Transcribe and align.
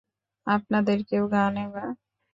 আপনাদের 0.47 0.97
কেউ 1.09 1.23
গান 1.33 1.53
এবার। 1.65 1.87